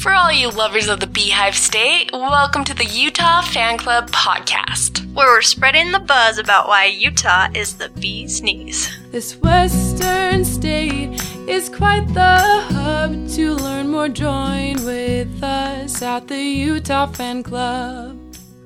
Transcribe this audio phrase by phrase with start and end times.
[0.00, 5.06] For all you lovers of the Beehive State, welcome to the Utah Fan Club podcast.
[5.12, 8.88] where we're spreading the buzz about why Utah is the bee's knees.
[9.10, 12.38] This western state is quite the
[12.72, 13.28] hub.
[13.30, 18.16] To learn more, join with us at the Utah Fan Club.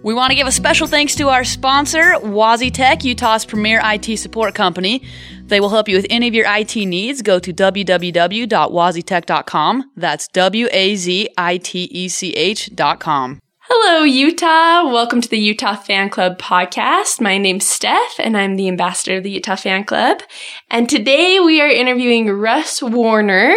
[0.04, 4.18] We want to give a special thanks to our sponsor, Wazi Tech, Utah's premier IT
[4.18, 5.02] support company.
[5.46, 7.22] They will help you with any of your IT needs.
[7.22, 9.90] Go to www.wazitech.com.
[9.96, 13.40] That's W A Z I T E C H.com.
[13.66, 14.84] Hello, Utah.
[14.92, 17.18] Welcome to the Utah Fan Club podcast.
[17.18, 20.18] My name's Steph, and I'm the ambassador of the Utah Fan Club.
[20.70, 23.54] And today we are interviewing Russ Warner,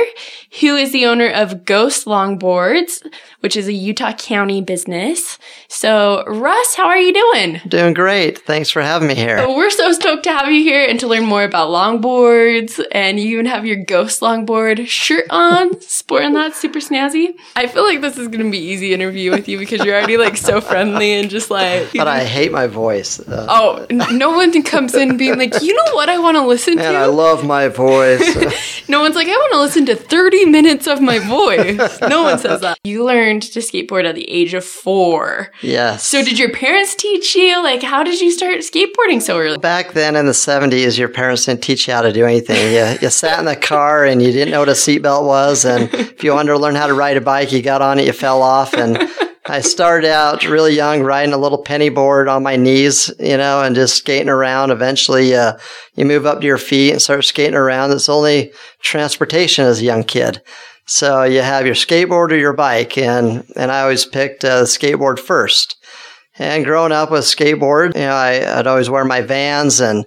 [0.62, 3.06] who is the owner of Ghost Longboards,
[3.42, 5.38] which is a Utah County business.
[5.68, 7.60] So, Russ, how are you doing?
[7.68, 8.38] Doing great.
[8.40, 9.40] Thanks for having me here.
[9.40, 12.82] Oh, we're so stoked to have you here and to learn more about longboards.
[12.94, 17.36] And you even have your Ghost Longboard shirt on, sporting that super snazzy.
[17.58, 20.18] I feel like this is going to be easy interview with you because you're already
[20.18, 21.90] like so friendly and just like.
[21.94, 23.20] But I hate my voice.
[23.20, 26.78] Uh, Oh, no one comes in being like, you know what I want to listen
[26.78, 28.22] to, and I love my voice.
[28.90, 32.00] no one's like, I want to listen to 30 minutes of my voice.
[32.02, 32.78] No one says that.
[32.84, 35.52] You learned to skateboard at the age of four.
[35.62, 36.04] yes.
[36.06, 37.62] So, did your parents teach you?
[37.64, 39.58] Like, how did you start skateboarding so early?
[39.58, 42.74] Back then in the 70s, your parents didn't teach you how to do anything.
[42.74, 45.66] You, you sat in the car and you didn't know what a seatbelt was.
[45.66, 48.06] And if you wanted to learn how to ride a bike, you got on it,
[48.06, 48.74] you fell off.
[48.74, 48.98] And
[49.50, 53.62] I started out really young, riding a little penny board on my knees, you know,
[53.62, 54.72] and just skating around.
[54.72, 55.58] Eventually, uh,
[55.96, 57.92] you move up to your feet and start skating around.
[57.92, 60.42] It's only transportation as a young kid.
[60.86, 64.66] So you have your skateboard or your bike, and and I always picked uh, the
[64.66, 65.78] skateboard first.
[66.40, 70.06] And growing up with skateboard, you know, I, I'd always wear my Vans and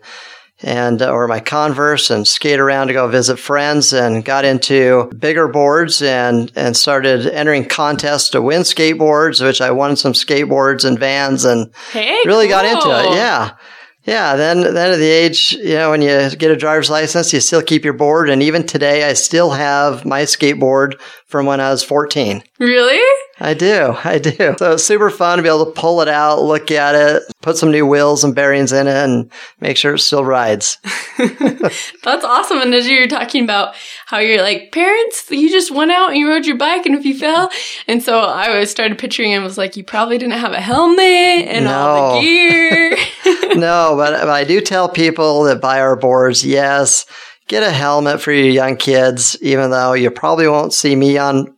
[0.63, 5.11] and uh, or my Converse and skate around to go visit friends, and got into
[5.19, 10.85] bigger boards and and started entering contests to win skateboards, which I won some skateboards
[10.85, 13.17] and Vans, and Hey, really got into it.
[13.17, 13.57] Yeah.
[14.05, 17.41] Yeah, then then at the age, you know, when you get a driver's license, you
[17.41, 21.71] still keep your board and even today I still have my skateboard from when I
[21.71, 22.43] was 14.
[22.59, 23.01] Really?
[23.43, 23.97] I do.
[24.05, 24.55] I do.
[24.59, 27.57] So it's super fun to be able to pull it out, look at it, put
[27.57, 29.31] some new wheels and bearings in it and
[29.61, 30.77] make sure it still rides.
[31.19, 32.61] That's awesome.
[32.61, 33.75] And as you were talking about
[34.07, 37.07] how you're like, parents, you just went out and you rode your bike and if
[37.07, 37.51] you fell.
[37.89, 41.01] And so I was started picturing and was like, you probably didn't have a helmet
[41.49, 42.97] and all the gear.
[43.57, 47.07] no, but, but I do tell people that buy our boards, yes,
[47.49, 51.55] get a helmet for your young kids, even though you probably won't see me on,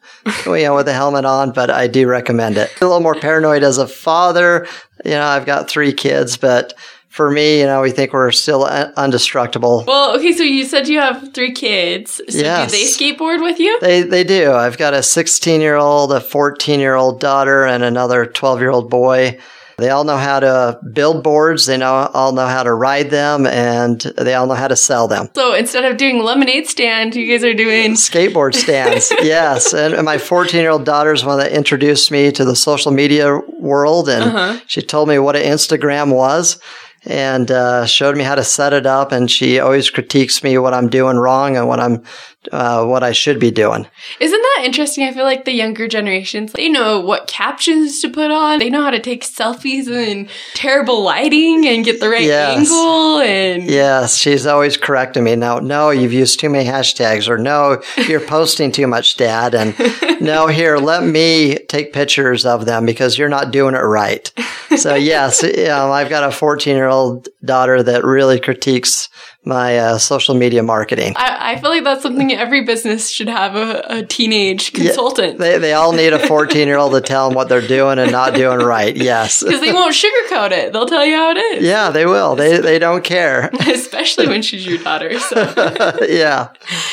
[0.47, 2.71] you know, with a helmet on, but I do recommend it.
[2.81, 4.67] A little more paranoid as a father.
[5.05, 6.75] You know, I've got three kids, but
[7.09, 9.87] for me, you know, we think we're still undestructible.
[9.87, 10.33] well, okay.
[10.33, 12.21] So you said you have three kids.
[12.29, 12.71] So Yes.
[12.71, 13.79] do they skateboard with you?
[13.81, 14.53] They they do.
[14.53, 18.71] I've got a 16 year old, a 14 year old daughter, and another 12 year
[18.71, 19.39] old boy.
[19.79, 21.67] They all know how to build boards.
[21.67, 25.09] They know all know how to ride them, and they all know how to sell
[25.09, 25.29] them.
[25.35, 27.93] So instead of doing lemonade stand, you guys are doing.
[27.93, 29.73] Skateboard stands, yes.
[29.73, 33.39] And, my 14 year old daughter is one that introduced me to the social media
[33.59, 36.59] world, and she told me what an Instagram was.
[37.05, 40.73] And uh, showed me how to set it up, and she always critiques me what
[40.73, 42.05] I'm doing wrong and what I'm,
[42.51, 43.87] uh, what I should be doing.
[44.19, 45.05] Isn't that interesting?
[45.05, 48.59] I feel like the younger generations, they know what captions to put on.
[48.59, 52.59] They know how to take selfies in terrible lighting and get the right Yes.
[52.59, 53.19] angle.
[53.19, 55.37] And Yes, she's always correcting me.
[55.37, 59.55] No, no, you've used too many hashtags, or no, you're posting too much, Dad.
[59.55, 59.75] And
[60.21, 64.31] no, here, let me take pictures of them because you're not doing it right.
[64.77, 69.09] So yes, you know, I've got a 14 year old daughter that really critiques
[69.45, 71.15] my uh, social media marketing.
[71.17, 75.39] I, I feel like that's something every business should have a, a teenage consultant.
[75.39, 78.13] They, they all need a 14 year old to tell them what they're doing and
[78.13, 78.97] not doing right.
[78.97, 79.43] Yes.
[79.53, 80.73] Because they won't sugarcoat it.
[80.73, 81.65] They'll tell you how it is.
[81.65, 82.37] Yeah, they will.
[82.37, 83.51] They, they don't care.
[83.67, 85.19] Especially when she's your daughter.
[85.19, 85.99] So.
[86.09, 86.49] yeah.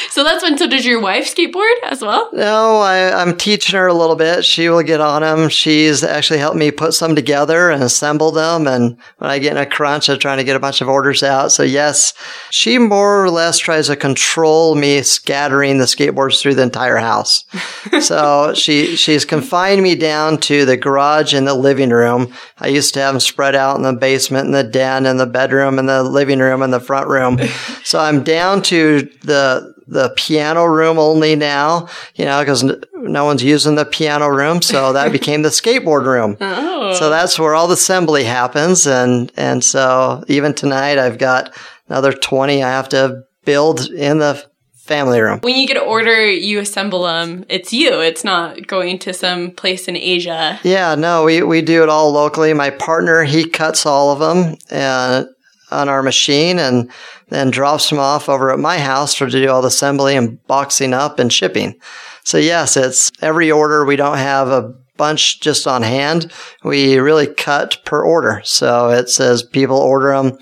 [0.09, 2.29] so that's when, so did your wife skateboard as well?
[2.33, 4.43] No, I, I'm teaching her a little bit.
[4.43, 5.47] She will get on them.
[5.49, 8.67] She's actually helped me put some together and assemble them.
[8.67, 11.23] And when I get in a crunch, I'm trying to get a bunch of orders
[11.23, 11.51] out.
[11.51, 12.13] So yes,
[12.51, 17.43] she more or less tries to control me scattering the skateboards through the entire house.
[18.01, 22.33] so she, she's confined me down to the garage and the living room.
[22.57, 25.25] I used to have them spread out in the basement and the den and the
[25.25, 27.39] bedroom and the living room and the front room.
[27.83, 32.63] so I'm down to the, the piano room only now, you know, because
[32.93, 34.61] no one's using the piano room.
[34.61, 36.37] So that became the skateboard room.
[36.39, 36.93] Oh.
[36.93, 38.85] So that's where all the assembly happens.
[38.85, 41.53] And, and so even tonight I've got
[41.89, 44.43] another 20 I have to build in the
[44.89, 45.39] family room.
[45.41, 47.45] When you get an order, you assemble them.
[47.47, 48.01] It's you.
[48.01, 50.59] It's not going to some place in Asia.
[50.63, 52.53] Yeah, no, we, we do it all locally.
[52.53, 55.29] My partner, he cuts all of them and uh,
[55.71, 56.91] on our machine and
[57.29, 60.43] then drops them off over at my house for to do all the assembly and
[60.47, 61.79] boxing up and shipping.
[62.23, 63.85] So yes, it's every order.
[63.85, 66.31] We don't have a bunch just on hand.
[66.63, 68.41] We really cut per order.
[68.43, 70.37] So it says people order them.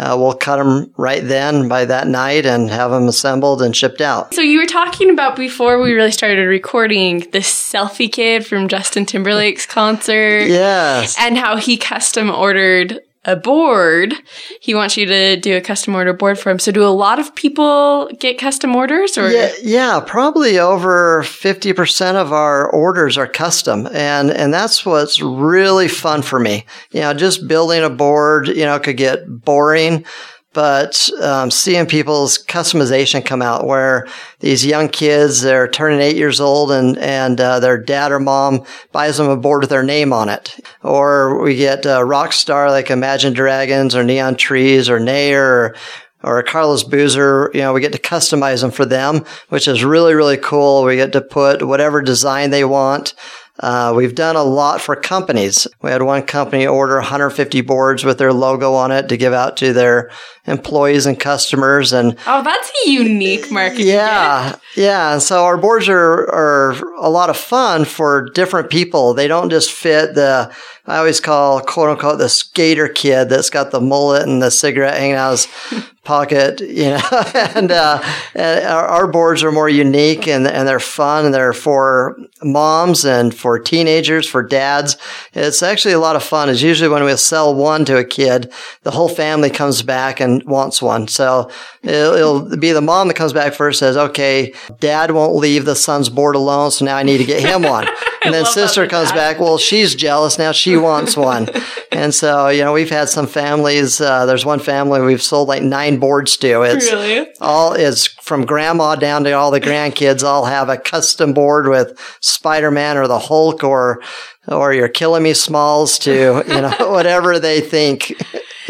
[0.00, 4.00] Uh, we'll cut them right then by that night and have them assembled and shipped
[4.00, 4.32] out.
[4.32, 9.04] So you were talking about before we really started recording the selfie kid from Justin
[9.04, 10.46] Timberlake's concert.
[10.46, 11.16] Yes.
[11.20, 14.14] And how he custom ordered a board.
[14.60, 16.58] He wants you to do a custom order board for him.
[16.58, 19.28] So do a lot of people get custom orders or?
[19.28, 23.86] Yeah, yeah, probably over 50% of our orders are custom.
[23.92, 26.64] And, and that's what's really fun for me.
[26.92, 30.06] You know, just building a board, you know, could get boring
[30.52, 34.06] but um, seeing people's customization come out where
[34.40, 38.64] these young kids they're turning eight years old and and uh, their dad or mom
[38.92, 42.70] buys them a board with their name on it or we get a rock star
[42.70, 45.76] like imagine dragons or neon trees or nayer or
[46.22, 50.14] or Carlos Boozer, you know, we get to customize them for them, which is really,
[50.14, 50.84] really cool.
[50.84, 53.14] We get to put whatever design they want.
[53.60, 55.66] Uh, we've done a lot for companies.
[55.82, 59.58] We had one company order 150 boards with their logo on it to give out
[59.58, 60.10] to their
[60.46, 61.92] employees and customers.
[61.92, 63.88] And oh, that's a unique marketing.
[63.88, 65.12] Yeah, yeah.
[65.12, 69.12] And so our boards are are a lot of fun for different people.
[69.12, 70.54] They don't just fit the
[70.90, 74.98] I always call quote unquote the skater kid that's got the mullet and the cigarette
[74.98, 77.00] hanging out of his pocket, you know.
[77.34, 78.02] and, uh,
[78.34, 83.04] and our, our, boards are more unique and and they're fun and they're for moms
[83.04, 84.96] and for teenagers, for dads.
[85.32, 86.48] It's actually a lot of fun.
[86.48, 88.52] It's usually when we sell one to a kid,
[88.82, 91.06] the whole family comes back and wants one.
[91.06, 91.50] So
[91.82, 95.76] it'll, it'll be the mom that comes back first, says, "Okay, dad won't leave the
[95.76, 97.86] son's board alone, so now I need to get him one."
[98.22, 99.40] And then sister comes back.
[99.40, 100.52] Well, she's jealous now.
[100.52, 101.48] She wants one.
[101.92, 104.00] and so, you know, we've had some families.
[104.00, 106.62] Uh, there's one family we've sold like nine boards to.
[106.62, 107.28] It's really?
[107.40, 111.98] all is from grandma down to all the grandkids all have a custom board with
[112.20, 114.02] Spider-Man or the Hulk or
[114.48, 118.14] or your killing me smalls to, you know, whatever they think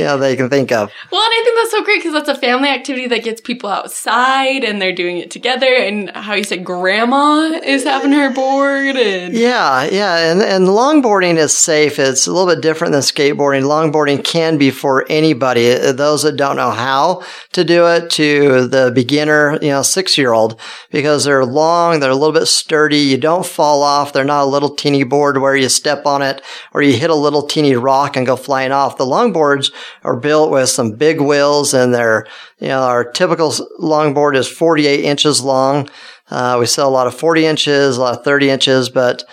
[0.04, 0.90] you know, they can think of.
[1.10, 3.68] Well, and I think that's so great because that's a family activity that gets people
[3.68, 5.66] outside and they're doing it together.
[5.66, 11.36] And how you said grandma is having her board and yeah, yeah, and and longboarding
[11.36, 11.98] is safe.
[11.98, 13.64] It's a little bit different than skateboarding.
[13.64, 15.74] Longboarding can be for anybody.
[15.92, 17.22] Those that don't know how
[17.52, 20.58] to do it to the beginner, you know, six year old
[20.90, 22.98] because they're long, they're a little bit sturdy.
[22.98, 24.12] You don't fall off.
[24.12, 26.42] They're not a little teeny board where you step on it
[26.72, 28.96] or you hit a little teeny rock and go flying off.
[28.96, 29.72] The longboards
[30.04, 32.26] are built with some big wheels and they're,
[32.58, 33.50] you know, our typical
[33.80, 35.88] longboard is 48 inches long.
[36.30, 39.24] Uh, we sell a lot of 40 inches, a lot of 30 inches, but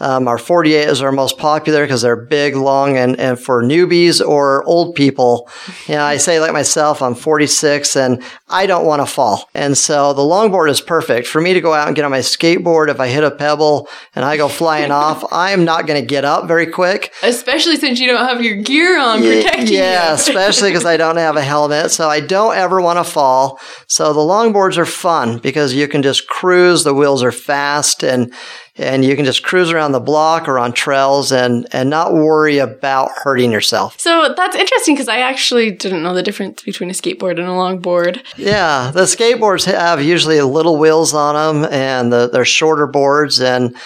[0.00, 4.26] um, our 48 is our most popular because they're big, long, and, and for newbies
[4.26, 5.48] or old people,
[5.86, 9.48] you know, I say like myself, I'm 46 and I don't want to fall.
[9.54, 12.20] And so the longboard is perfect for me to go out and get on my
[12.20, 12.88] skateboard.
[12.88, 16.24] If I hit a pebble and I go flying off, I'm not going to get
[16.24, 17.12] up very quick.
[17.22, 19.74] Especially since you don't have your gear on protecting yeah, you.
[19.74, 21.90] Yeah, especially because I don't have a helmet.
[21.90, 23.60] So I don't ever want to fall.
[23.86, 26.84] So the longboards are fun because you can just cruise.
[26.84, 28.32] The wheels are fast and
[28.76, 32.58] and you can just cruise around the block or on trails and and not worry
[32.58, 34.00] about hurting yourself.
[34.00, 37.52] So that's interesting because I actually didn't know the difference between a skateboard and a
[37.52, 38.22] longboard.
[38.36, 43.76] Yeah, the skateboards have usually little wheels on them, and the, they're shorter boards and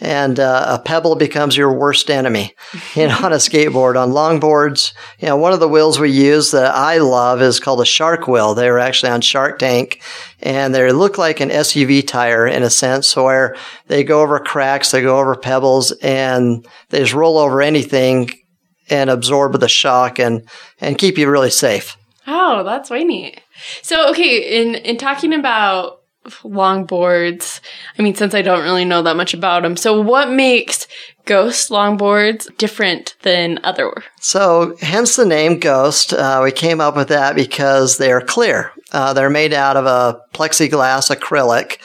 [0.00, 2.54] and uh, a pebble becomes your worst enemy.
[2.94, 6.52] You know, on a skateboard, on longboards, you know, one of the wheels we use
[6.52, 8.54] that I love is called a shark wheel.
[8.54, 10.00] They were actually on Shark Tank,
[10.40, 14.90] and they look like an SUV tire in a sense, where they go over cracks,
[14.90, 18.30] they go over pebbles, and they just roll over anything
[18.90, 20.48] and absorb the shock and
[20.80, 21.96] and keep you really safe.
[22.26, 23.40] Oh, that's way neat.
[23.82, 26.00] So, okay, in in talking about
[26.42, 27.60] longboards.
[27.98, 29.76] I mean, since I don't really know that much about them.
[29.76, 30.86] So what makes
[31.24, 33.92] ghost longboards different than other?
[34.20, 36.12] So hence the name ghost.
[36.12, 38.72] Uh, we came up with that because they're clear.
[38.92, 41.78] Uh, they're made out of a plexiglass acrylic.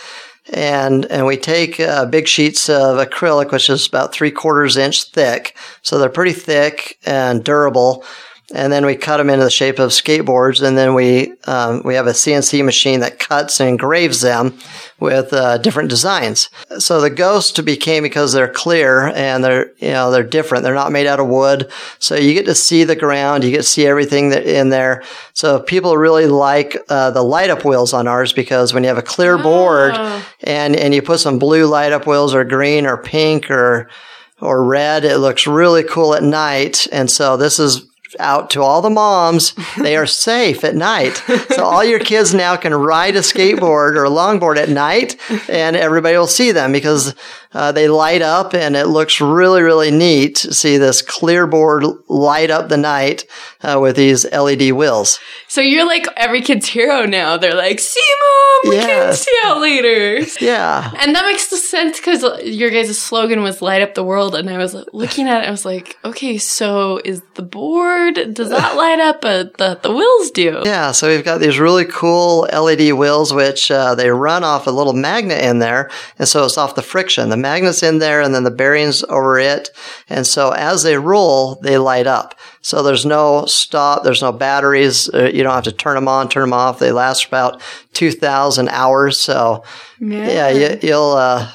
[0.51, 5.03] And, and we take uh, big sheets of acrylic, which is about three quarters inch
[5.03, 5.55] thick.
[5.83, 8.03] So they're pretty thick and durable
[8.51, 11.95] and then we cut them into the shape of skateboards, and then we um, we
[11.95, 14.57] have a CNC machine that cuts and engraves them
[14.99, 16.49] with uh, different designs.
[16.79, 20.63] So the ghost became because they're clear and they're you know they're different.
[20.63, 23.57] They're not made out of wood, so you get to see the ground, you get
[23.57, 25.03] to see everything that in there.
[25.33, 28.97] So people really like uh, the light up wheels on ours because when you have
[28.97, 29.95] a clear board
[30.41, 33.89] and and you put some blue light up wheels or green or pink or
[34.41, 35.03] or red.
[35.03, 36.87] It looks really cool at night.
[36.91, 37.88] And so this is
[38.19, 39.53] out to all the moms.
[39.77, 41.21] They are safe at night.
[41.49, 45.17] So all your kids now can ride a skateboard or a longboard at night
[45.49, 47.15] and everybody will see them because
[47.51, 51.83] uh, they light up and it looks really, really neat to see this clear board
[52.07, 53.25] light up the night
[53.61, 55.19] uh, with these LED wheels.
[55.47, 57.37] So you're like every kid's hero now.
[57.37, 59.25] They're like, see, mom, we can Yes.
[59.25, 60.19] see out later.
[60.39, 60.91] Yeah.
[60.99, 64.35] And that makes sense because your guys' slogan was light up the world.
[64.35, 68.49] And I was looking at it, I was like, okay, so is the board, does
[68.49, 69.21] that light up?
[69.21, 70.61] But the, the wheels do.
[70.65, 74.71] Yeah, so we've got these really cool LED wheels, which uh, they run off a
[74.71, 75.89] little magnet in there,
[76.19, 77.29] and so it's off the friction.
[77.29, 79.69] The magnet's in there, and then the bearings over it,
[80.09, 82.35] and so as they roll, they light up.
[82.61, 85.09] So there's no stop, there's no batteries.
[85.13, 86.79] Uh, you don't have to turn them on, turn them off.
[86.79, 87.61] They last about
[87.93, 89.19] two thousand hours.
[89.19, 89.63] So
[89.99, 91.49] yeah, you, you'll uh,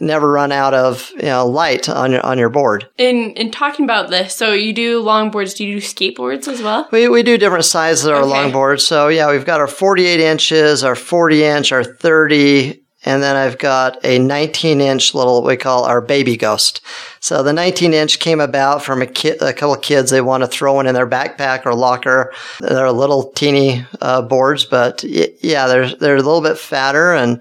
[0.00, 2.88] never run out of you know light on your on your board.
[2.98, 6.88] In, in talking about this, so you do longboards, do you do skateboards as well?
[6.92, 8.30] We, we do different sizes of our Okay.
[8.30, 8.82] longboards.
[8.82, 13.58] So yeah, we've got our 48 inches, our 40 inch, our 30, and then I've
[13.58, 16.80] got a 19 inch little, we call our baby ghost.
[17.20, 20.10] So the 19 inch came about from a kid, a couple kids.
[20.10, 22.32] They want to throw one in their backpack or locker.
[22.60, 27.40] They're little teeny, uh, boards, but y- yeah, they're, they're a little bit fatter and,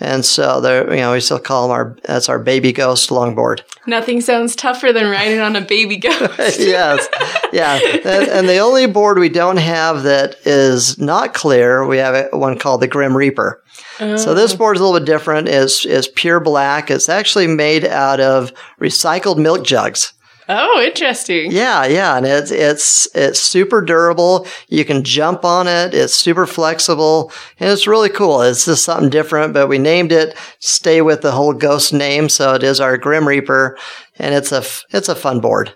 [0.00, 3.60] and so they're, you know, we still call them our, that's our baby ghost longboard.
[3.86, 6.28] Nothing sounds tougher than riding on a baby ghost.
[6.58, 7.08] yes.
[7.52, 7.78] Yeah.
[8.04, 12.58] And, and the only board we don't have that is not clear, we have one
[12.58, 13.62] called the Grim Reaper.
[13.98, 14.56] So this oh.
[14.56, 15.46] board is a little bit different.
[15.48, 16.90] It's, it's pure black.
[16.90, 20.12] It's actually made out of recycled milk jugs.
[20.48, 21.50] Oh, interesting.
[21.50, 24.46] Yeah, yeah, and it's it's it's super durable.
[24.68, 25.94] You can jump on it.
[25.94, 28.42] It's super flexible, and it's really cool.
[28.42, 29.54] It's just something different.
[29.54, 30.36] But we named it.
[30.58, 33.78] Stay with the whole ghost name, so it is our Grim Reaper,
[34.18, 34.64] and it's a
[34.96, 35.74] it's a fun board.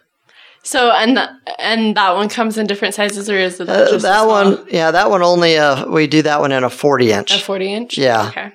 [0.64, 4.26] So, and, the, and that one comes in different sizes, or is it Uh, that
[4.26, 5.56] one, yeah, that one only.
[5.56, 7.34] Uh, we do that one in a forty inch.
[7.34, 7.96] A 40 inch?
[7.96, 8.28] Yeah.
[8.28, 8.52] Okay.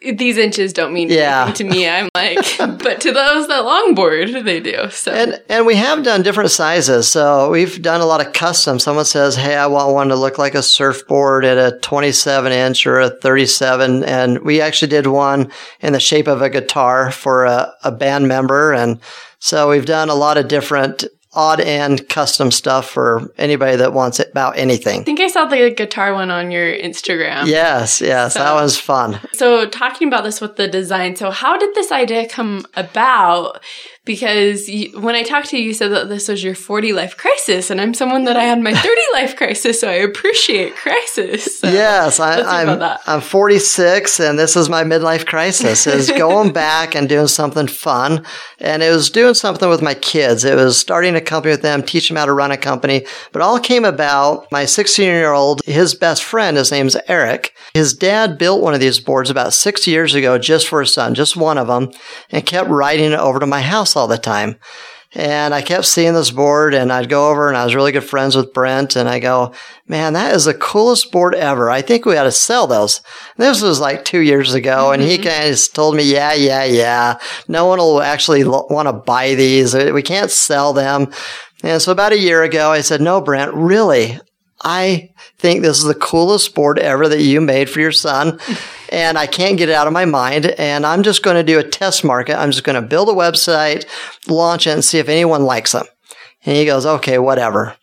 [0.00, 1.44] These inches don't mean Yeah.
[1.46, 1.88] anything to me.
[1.88, 4.88] I'm like, but to those that longboard, they do.
[4.90, 7.08] So, And and we have done different sizes.
[7.08, 8.78] So we've done a lot of custom.
[8.78, 12.86] Someone says, "Hey, I want one to look like a surfboard at a 27 inch
[12.86, 17.44] or a 37." And we actually did one in the shape of a guitar for
[17.44, 18.72] a, a band member.
[18.72, 19.00] And
[19.38, 21.04] so we've done a lot of different
[21.36, 25.02] odd end custom stuff for anybody that wants it about anything.
[25.02, 27.46] I think I saw the guitar one on your Instagram.
[27.46, 29.20] Yes, yes, that was fun.
[29.32, 33.62] So, talking about this with the design, so how did this idea come about?
[34.06, 37.16] Because you, when I talked to you, you said that this was your 40 life
[37.16, 41.58] crisis, and I'm someone that I had my 30 life crisis, so I appreciate crisis.
[41.58, 42.98] So Yes, I, I'm.
[43.06, 48.24] I'm 46 and this is my midlife crisis is going back and doing something fun.
[48.58, 50.44] And it was doing something with my kids.
[50.44, 53.06] It was starting a company with them, teach them how to run a company.
[53.32, 57.54] But all came about my 16 year old, his best friend, his name's Eric.
[57.74, 61.14] His dad built one of these boards about six years ago just for his son,
[61.14, 61.90] just one of them,
[62.30, 64.56] and kept riding it over to my house all the time.
[65.16, 68.04] And I kept seeing this board and I'd go over and I was really good
[68.04, 69.54] friends with Brent and I go,
[69.88, 71.70] man, that is the coolest board ever.
[71.70, 73.00] I think we ought to sell those.
[73.38, 75.28] This was like two years ago and he mm-hmm.
[75.28, 77.18] kind of told me, yeah, yeah, yeah.
[77.48, 79.74] No one will actually want to buy these.
[79.74, 81.10] We can't sell them.
[81.62, 84.20] And so about a year ago, I said, no, Brent, really?
[84.62, 88.38] I think this is the coolest board ever that you made for your son.
[88.90, 90.46] And I can't get it out of my mind.
[90.46, 92.38] And I'm just going to do a test market.
[92.38, 93.86] I'm just going to build a website,
[94.28, 95.86] launch it, and see if anyone likes them.
[96.44, 97.76] And he goes, okay, whatever.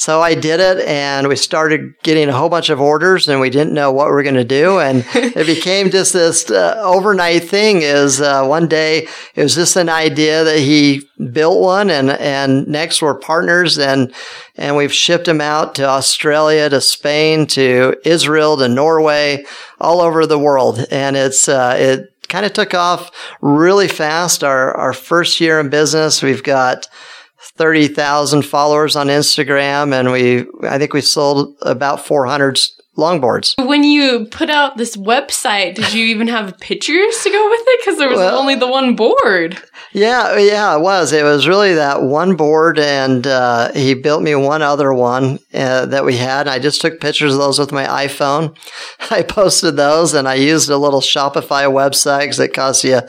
[0.00, 3.50] So I did it and we started getting a whole bunch of orders and we
[3.50, 4.78] didn't know what we were going to do.
[4.78, 9.74] And it became just this uh, overnight thing is uh, one day it was just
[9.74, 11.02] an idea that he
[11.32, 14.14] built one and, and next we're partners and,
[14.54, 19.44] and we've shipped them out to Australia, to Spain, to Israel, to Norway,
[19.80, 20.86] all over the world.
[20.92, 24.44] And it's, uh, it kind of took off really fast.
[24.44, 26.86] Our, our first year in business, we've got
[27.56, 32.58] 30,000 followers on Instagram and we, I think we sold about 400
[32.96, 33.54] longboards.
[33.64, 37.80] When you put out this website, did you even have pictures to go with it?
[37.80, 39.62] Because there was Well- only the one board.
[39.92, 41.12] Yeah, yeah, it was.
[41.12, 45.86] It was really that one board, and uh, he built me one other one uh,
[45.86, 46.40] that we had.
[46.40, 48.54] And I just took pictures of those with my iPhone.
[49.10, 53.00] I posted those, and I used a little Shopify website because it costs you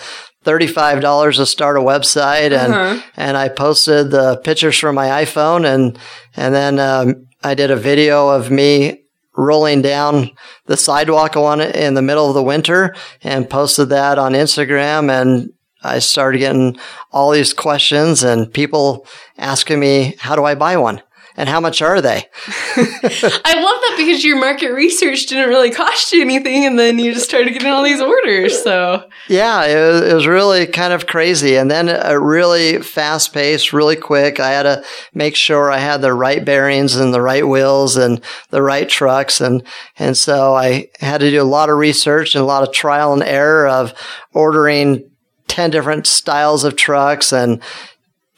[0.44, 3.02] thirty-five dollars to start a website, and Uh-huh.
[3.18, 5.98] and I posted the pictures from my iPhone, and
[6.36, 9.04] and then um, I did a video of me
[9.38, 10.32] rolling down
[10.66, 12.94] the sidewalk on it in the middle of the winter
[13.24, 15.50] and posted that on Instagram and
[15.82, 16.78] I started getting
[17.14, 19.06] all these questions and people
[19.38, 21.02] asking me, how do I buy one?
[21.40, 22.26] And how much are they?
[22.76, 27.14] I love that because your market research didn't really cost you anything, and then you
[27.14, 28.62] just started getting all these orders.
[28.62, 31.56] So Yeah, it was, it was really kind of crazy.
[31.56, 34.42] And then a really fast pace, really quick.
[34.42, 38.22] I had to make sure I had the right bearings and the right wheels and
[38.50, 39.40] the right trucks.
[39.40, 39.64] And,
[39.98, 43.14] and so I had to do a lot of research and a lot of trial
[43.14, 43.94] and error of
[44.34, 45.10] ordering
[45.48, 47.62] 10 different styles of trucks and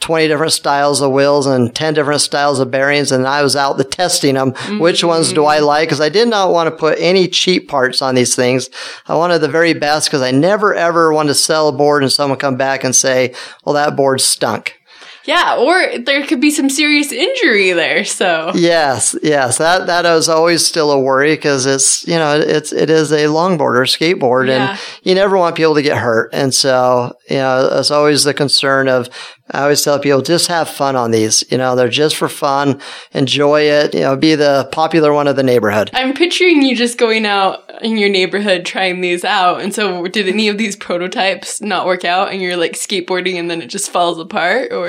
[0.02, 3.12] 20 different styles of wheels and 10 different styles of bearings.
[3.12, 4.54] And I was out the testing them.
[4.80, 5.66] Which ones do I mm.
[5.66, 5.88] like?
[5.90, 8.70] Cause I did not want to put any cheap parts on these things.
[9.08, 12.12] I wanted the very best because I never ever wanted to sell a board and
[12.12, 14.78] someone come back and say, well, that board stunk.
[15.26, 18.04] yeah, or there could be some serious injury there.
[18.04, 22.74] So Yes, yes, that that is always still a worry because it's you know it's
[22.74, 24.72] it is a longboard or skateboard, Yeah.
[24.72, 28.34] and you never want people to get hurt, and so you know it's always the
[28.34, 29.10] concern of.
[29.52, 31.44] I always tell people just have fun on these.
[31.52, 32.80] You know, they're just for fun.
[33.14, 33.94] Enjoy it.
[33.94, 35.90] You know, be the popular one of the neighborhood.
[35.94, 39.62] I'm picturing you just going out in your neighborhood trying these out.
[39.62, 43.50] And so, did any of these prototypes not work out, and you're like skateboarding, and
[43.52, 44.88] then it just falls apart, or?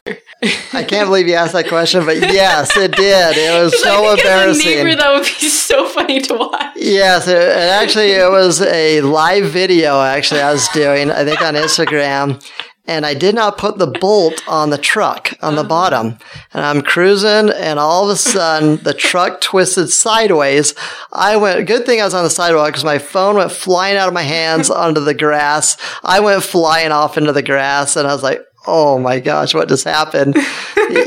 [0.73, 3.37] I can't believe you asked that question, but yes, it did.
[3.37, 4.67] It was so I think As a embarrassing.
[4.67, 6.73] neighbor, that would be so funny to watch.
[6.77, 10.01] Yes, it, it actually it was a live video.
[10.01, 12.43] Actually, I was doing I think on Instagram,
[12.85, 16.19] and I did not put the bolt on the truck on the bottom.
[16.53, 20.75] And I'm cruising, and all of a sudden the truck twisted sideways.
[21.13, 21.67] I went.
[21.67, 24.23] Good thing I was on the sidewalk because my phone went flying out of my
[24.23, 25.77] hands onto the grass.
[26.03, 28.43] I went flying off into the grass, and I was like.
[28.65, 30.37] Oh my gosh, what just happened?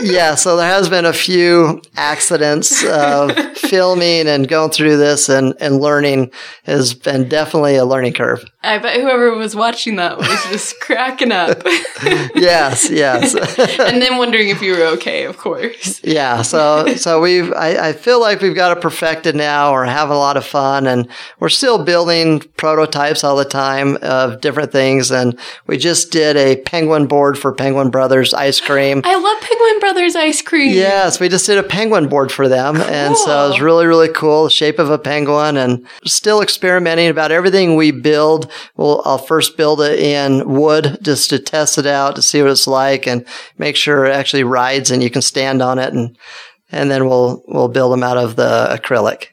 [0.03, 5.53] Yeah, so there has been a few accidents of filming and going through this and,
[5.59, 6.31] and learning
[6.63, 8.43] has been definitely a learning curve.
[8.63, 11.61] I bet whoever was watching that was just cracking up,
[12.35, 13.35] Yes, yes.
[13.79, 15.25] and then wondering if you were okay.
[15.25, 16.01] Of course.
[16.03, 19.71] yeah, so so we've I, I feel like we've got it perfected now.
[19.71, 21.07] We're having a lot of fun and
[21.39, 26.57] we're still building prototypes all the time of different things and we just did a
[26.63, 29.01] penguin board for Penguin Brothers ice cream.
[29.03, 30.73] I love Penguin Brothers ice cream.
[30.73, 32.77] Yes, we just did a penguin board for them.
[32.77, 34.45] And so it was really, really cool.
[34.45, 38.51] The shape of a penguin and still experimenting about everything we build.
[38.77, 42.51] We'll, I'll first build it in wood just to test it out to see what
[42.51, 43.25] it's like and
[43.57, 45.93] make sure it actually rides and you can stand on it.
[45.93, 46.17] And,
[46.71, 49.27] and then we'll, we'll build them out of the acrylic.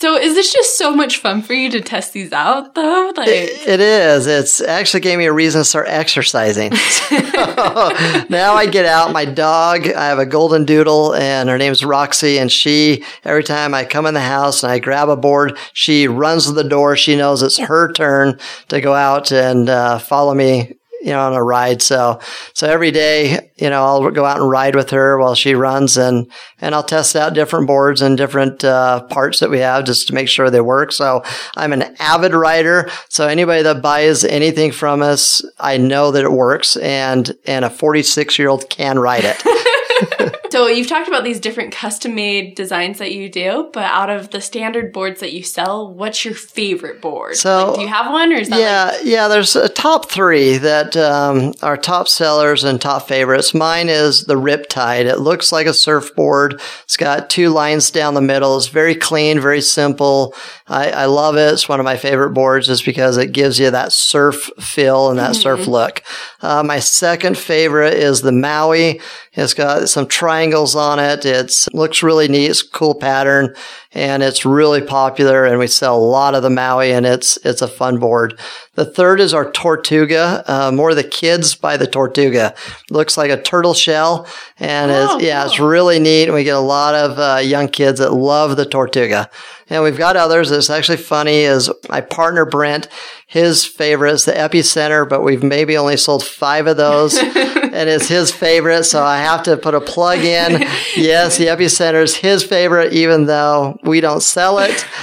[0.00, 3.12] So is this just so much fun for you to test these out, though?
[3.16, 4.28] Like, It is.
[4.28, 6.72] It's actually gave me a reason to start exercising.
[6.72, 7.16] So
[8.28, 9.88] now I get out my dog.
[9.88, 12.38] I have a golden doodle and her name's Roxy.
[12.38, 16.06] And she, every time I come in the house and I grab a board, she
[16.06, 16.96] runs to the door.
[16.96, 20.77] She knows it's her turn to go out and uh, follow me.
[21.00, 21.80] You know, on a ride.
[21.80, 22.20] So,
[22.54, 25.96] so every day, you know, I'll go out and ride with her while she runs
[25.96, 26.30] and,
[26.60, 30.14] and I'll test out different boards and different, uh, parts that we have just to
[30.14, 30.92] make sure they work.
[30.92, 31.22] So
[31.56, 32.90] I'm an avid rider.
[33.08, 37.70] So anybody that buys anything from us, I know that it works and, and a
[37.70, 40.38] 46 year old can ride it.
[40.50, 44.40] so you've talked about these different custom-made designs that you do, but out of the
[44.40, 47.36] standard boards that you sell, what's your favorite board?
[47.36, 49.28] So- Like, do you have one, or is that yeah, like, yeah.
[49.28, 53.54] There's a top three that um, are top sellers and top favorites.
[53.54, 55.04] Mine is the Riptide.
[55.06, 56.60] It looks like a surfboard.
[56.84, 58.56] It's got two lines down the middle.
[58.56, 60.34] It's very clean, very simple.
[60.66, 61.52] I, I love it.
[61.52, 65.18] It's one of my favorite boards just because it gives you that surf feel and
[65.18, 66.02] that surf look.
[66.40, 69.00] Uh, my second favorite is the Maui.
[69.32, 70.06] It's got some
[70.38, 71.24] triangles on it.
[71.24, 72.46] It looks really neat.
[72.46, 73.56] It's a cool pattern
[73.92, 77.60] and it's really popular and we sell a lot of the Maui and it's, it's
[77.60, 78.38] a fun board.
[78.74, 80.44] The third is our Tortuga.
[80.46, 82.54] Uh, more the kids buy the Tortuga.
[82.88, 84.28] Looks like a turtle shell
[84.60, 86.24] and Oh, it's, yeah, it's really neat.
[86.24, 89.28] And we get a lot of uh, young kids that love the Tortuga.
[89.70, 90.50] And we've got others.
[90.50, 92.88] It's actually funny is my partner Brent,
[93.26, 97.18] his favorite is the Epicenter, but we've maybe only sold five of those.
[97.18, 100.64] and it's his favorite, so I have to put a plug in.
[100.96, 104.84] Yes, the Epicenter is his favorite, even though we don't sell it.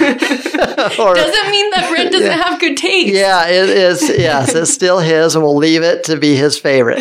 [0.98, 2.42] or, doesn't mean that Brent doesn't yeah.
[2.42, 3.14] have good taste.
[3.14, 4.02] Yeah, it is.
[4.02, 7.00] Yes, it's still his, and we'll leave it to be his favorite.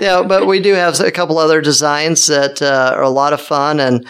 [0.00, 3.40] yeah, but we do have a couple other designs that uh, are a lot of
[3.40, 4.06] fun, and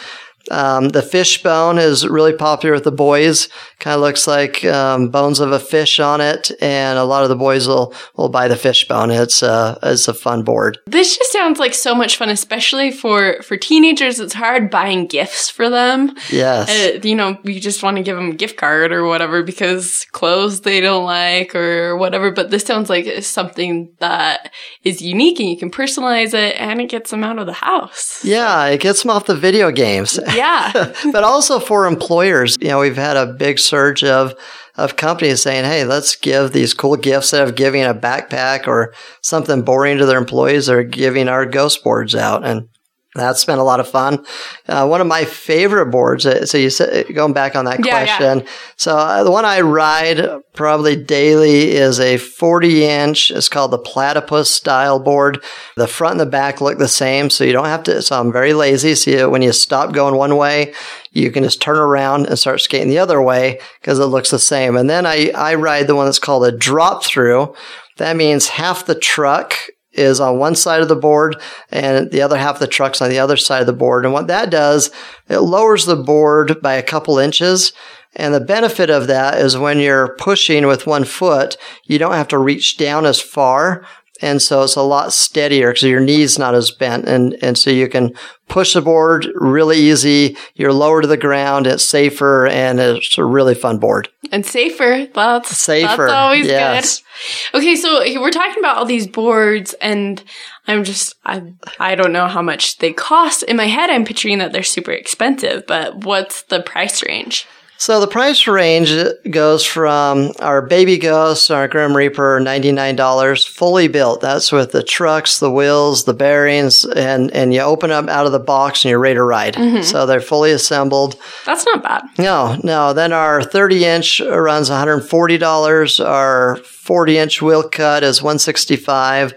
[0.51, 3.49] um, the fishbone is really popular with the boys.
[3.79, 7.29] Kind of looks like um, bones of a fish on it, and a lot of
[7.29, 9.11] the boys will will buy the fishbone.
[9.11, 10.79] It's a it's a fun board.
[10.87, 14.21] This just sounds like so much fun, especially for for teenagers.
[14.21, 16.17] It's hard buying gifts for them.
[16.31, 19.43] Yes, uh, you know, you just want to give them a gift card or whatever
[19.43, 22.31] because clothes they don't like or whatever.
[22.31, 24.53] But this sounds like something that
[24.83, 28.25] is unique, and you can personalize it, and it gets them out of the house.
[28.25, 30.19] Yeah, it gets them off the video games.
[30.35, 30.93] Yeah.
[31.13, 34.35] but also for employers, you know, we've had a big surge of
[34.77, 38.95] of companies saying, "Hey, let's give these cool gifts instead of giving a backpack or
[39.21, 40.67] something boring to their employees.
[40.67, 42.69] They're giving our ghost boards out." And
[43.15, 44.25] that's been a lot of fun.
[44.67, 46.25] Uh, one of my favorite boards.
[46.25, 48.41] Uh, so you said going back on that yeah, question.
[48.41, 48.53] Yeah.
[48.77, 53.31] So uh, the one I ride probably daily is a 40 inch.
[53.31, 55.45] It's called the platypus style board.
[55.77, 58.01] The front and the back look the same, so you don't have to.
[58.01, 58.95] So I'm very lazy.
[58.95, 60.73] So when you stop going one way,
[61.11, 64.39] you can just turn around and start skating the other way because it looks the
[64.39, 64.75] same.
[64.75, 67.55] And then I I ride the one that's called a drop through.
[67.99, 69.55] That means half the truck
[69.93, 73.11] is on one side of the board and the other half of the truck's on
[73.11, 74.05] the other side of the board.
[74.05, 74.91] And what that does,
[75.29, 77.73] it lowers the board by a couple inches.
[78.15, 82.29] And the benefit of that is when you're pushing with one foot, you don't have
[82.29, 83.87] to reach down as far
[84.23, 87.71] and so it's a lot steadier because your knee's not as bent, and and so
[87.71, 88.15] you can
[88.49, 90.37] push the board really easy.
[90.55, 91.67] You're lower to the ground.
[91.67, 94.09] It's safer, and it's a really fun board.
[94.31, 95.09] And safer.
[95.13, 95.87] That's safer.
[95.89, 97.03] That's always yes.
[97.51, 97.59] good.
[97.59, 100.23] Okay, so we're talking about all these boards, and
[100.67, 101.43] I'm just I
[101.79, 103.43] I don't know how much they cost.
[103.43, 107.47] In my head, I'm picturing that they're super expensive, but what's the price range?
[107.79, 108.95] So the price range
[109.29, 114.21] goes from our Baby Ghost, our Grim Reaper, $99, fully built.
[114.21, 118.31] That's with the trucks, the wheels, the bearings, and, and you open up out of
[118.31, 119.55] the box and you're ready to ride.
[119.55, 119.83] Mm-hmm.
[119.83, 121.17] So they're fully assembled.
[121.45, 122.05] That's not bad.
[122.19, 122.93] No, no.
[122.93, 126.07] Then our 30 inch runs $140.
[126.07, 129.35] Our 40 inch wheel cut is 165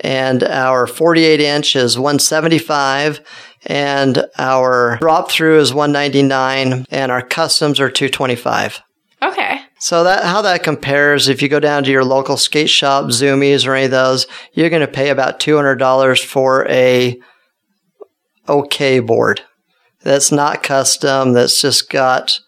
[0.00, 3.20] and our 48 inch is 175
[3.66, 8.80] and our drop through is 199 and our customs are 225.
[9.22, 9.60] Okay.
[9.80, 13.66] So that how that compares, if you go down to your local skate shop, Zumiez
[13.66, 17.20] or any of those, you're going to pay about $200 for a
[18.48, 19.42] okay board.
[20.02, 21.32] That's not custom.
[21.32, 22.40] That's just got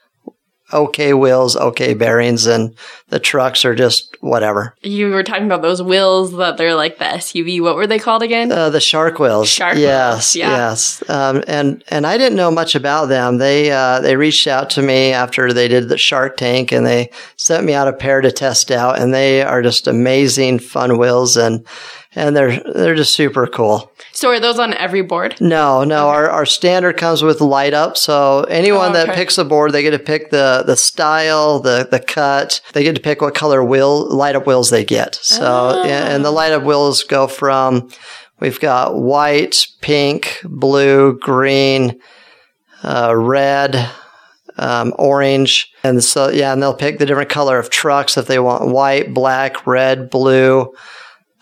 [0.72, 2.74] okay wheels, okay bearings, and
[3.08, 4.74] the trucks are just whatever.
[4.82, 7.60] You were talking about those wheels that they're like the SUV.
[7.60, 8.52] What were they called again?
[8.52, 9.48] Uh, the shark wheels.
[9.48, 10.36] Shark yes, wheels.
[10.36, 10.56] Yeah.
[10.56, 11.10] Yes.
[11.10, 13.38] Um, and and I didn't know much about them.
[13.38, 17.10] They uh, they reached out to me after they did the Shark Tank, and they
[17.36, 21.36] sent me out a pair to test out, and they are just amazing, fun wheels,
[21.36, 21.66] and
[22.16, 23.90] and they're they're just super cool.
[24.12, 25.40] So are those on every board?
[25.40, 26.08] No, no.
[26.08, 26.16] Okay.
[26.16, 27.96] Our our standard comes with light up.
[27.96, 29.06] So anyone oh, okay.
[29.06, 32.60] that picks a board, they get to pick the the style, the the cut.
[32.72, 35.14] They get to pick what color wheel light up wheels they get.
[35.16, 35.84] So oh.
[35.84, 37.90] and the light up wheels go from
[38.40, 42.00] we've got white, pink, blue, green,
[42.82, 43.90] uh, red.
[44.56, 45.72] Um, orange.
[45.84, 49.14] And so, yeah, and they'll pick the different color of trucks if they want white,
[49.14, 50.70] black, red, blue,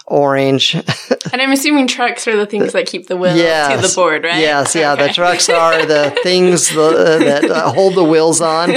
[0.08, 0.74] orange.
[1.32, 3.80] and I'm assuming trucks are the things that keep the wheel yes.
[3.80, 4.40] to the board, right?
[4.40, 4.94] Yes, yeah.
[4.94, 5.08] Okay.
[5.08, 8.70] The trucks are the things the, uh, that uh, hold the wheels on.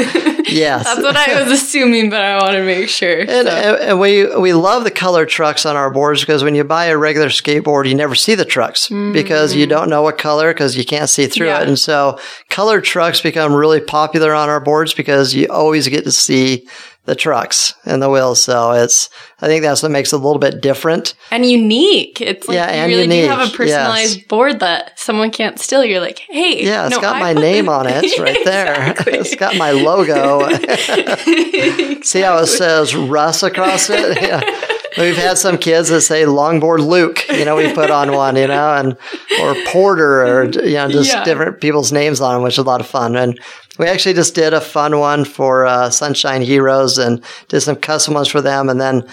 [0.51, 3.19] Yes, that's what I was assuming, but I want to make sure.
[3.19, 3.53] And, so.
[3.53, 6.97] and, we we love the color trucks on our boards because when you buy a
[6.97, 9.13] regular skateboard, you never see the trucks mm-hmm.
[9.13, 11.61] because you don't know what color because you can't see through yeah.
[11.61, 16.03] it, and so color trucks become really popular on our boards because you always get
[16.03, 16.67] to see
[17.05, 18.41] the trucks and the wheels.
[18.43, 19.09] So it's,
[19.41, 22.21] I think that's what makes it a little bit different and unique.
[22.21, 23.23] It's like yeah, you really unique.
[23.23, 24.27] do have a personalized yes.
[24.27, 25.83] board that someone can't steal.
[25.83, 28.93] You're like, hey, yeah, it's no, got I my name on it right there.
[29.07, 30.45] it's got my logo.
[30.45, 32.01] exactly.
[32.03, 34.21] See how it says Russ across it?
[34.21, 34.77] Yeah.
[34.97, 38.47] We've had some kids that say longboard Luke, you know, we put on one, you
[38.47, 38.97] know, and
[39.41, 41.23] or Porter or you know, just yeah.
[41.23, 43.15] different people's names on them, which is a lot of fun.
[43.15, 43.39] And
[43.79, 48.15] we actually just did a fun one for uh, Sunshine Heroes and did some custom
[48.15, 48.67] ones for them.
[48.69, 49.07] And then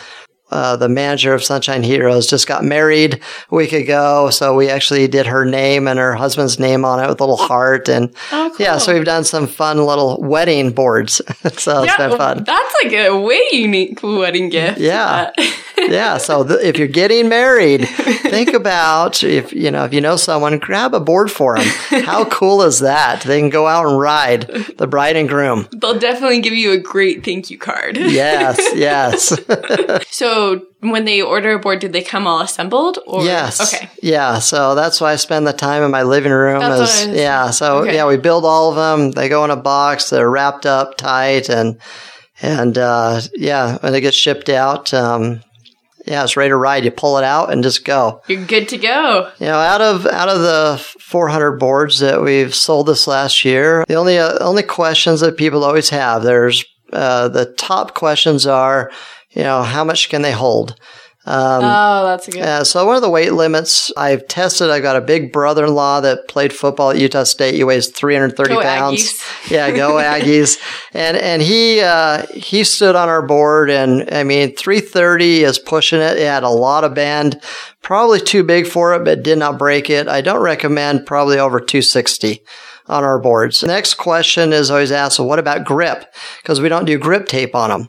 [0.50, 4.30] uh, the manager of Sunshine Heroes, just got married a week ago.
[4.30, 7.36] So we actually did her name and her husband's name on it with a little
[7.36, 7.88] heart.
[7.88, 8.64] And Oh, cool.
[8.64, 11.16] yeah, so we've done some fun little wedding boards.
[11.56, 12.44] so it's been fun.
[12.44, 14.78] That's like a way unique wedding gift.
[14.78, 15.30] Yeah.
[15.80, 16.18] Yeah.
[16.18, 20.58] So th- if you're getting married, think about if you know if you know someone,
[20.58, 21.64] grab a board for them.
[22.04, 23.20] How cool is that?
[23.22, 25.68] They can go out and ride the bride and groom.
[25.70, 27.96] They'll definitely give you a great thank you card.
[27.96, 29.28] Yes, yes,
[30.10, 30.37] So
[30.80, 32.98] when they order a board, did they come all assembled?
[33.06, 33.74] Or yes.
[33.74, 33.88] Okay.
[34.02, 34.38] Yeah.
[34.38, 36.60] So that's why I spend the time in my living room.
[36.60, 37.50] That's is yeah.
[37.50, 37.94] So okay.
[37.94, 39.12] yeah, we build all of them.
[39.12, 40.10] They go in a box.
[40.10, 41.80] They're wrapped up tight and
[42.40, 44.92] and uh, yeah, when they get shipped out.
[44.94, 45.42] Um,
[46.06, 46.84] yeah, it's ready to ride.
[46.84, 48.22] You pull it out and just go.
[48.28, 49.30] You're good to go.
[49.38, 53.84] You know, out of out of the 400 boards that we've sold this last year,
[53.86, 58.90] the only uh, only questions that people always have there's uh, the top questions are,
[59.38, 60.74] you know, how much can they hold?
[61.24, 62.42] Um, oh, that's a good.
[62.42, 66.26] uh, so one of the weight limits I've tested, I've got a big brother-in-law that
[66.26, 67.54] played football at Utah State.
[67.54, 69.12] He weighs 330 Go pounds.
[69.12, 69.50] Aggies.
[69.50, 70.58] Yeah, go Aggies.
[70.92, 76.00] And and he uh, he stood on our board, and I mean 330 is pushing
[76.00, 76.16] it.
[76.16, 77.40] It had a lot of band,
[77.82, 80.08] probably too big for it, but did not break it.
[80.08, 82.42] I don't recommend probably over 260
[82.86, 83.62] on our boards.
[83.62, 86.12] Next question is always asked, well, what about grip?
[86.42, 87.88] Because we don't do grip tape on them.